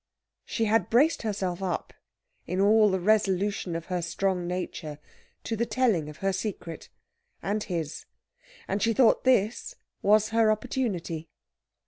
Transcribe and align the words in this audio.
She 0.45 0.65
had 0.65 0.89
braced 0.89 1.21
herself 1.21 1.61
up, 1.61 1.93
in 2.47 2.59
all 2.59 2.89
the 2.89 2.99
resolution 2.99 3.75
of 3.75 3.85
her 3.85 4.01
strong 4.01 4.47
nature, 4.47 4.97
to 5.43 5.55
the 5.55 5.67
telling 5.67 6.09
of 6.09 6.17
her 6.25 6.33
secret, 6.33 6.89
and 7.43 7.61
his; 7.61 8.05
and 8.67 8.81
she 8.81 8.93
thought 8.93 9.25
this 9.25 9.75
was 10.01 10.29
her 10.29 10.51
opportunity. 10.51 11.29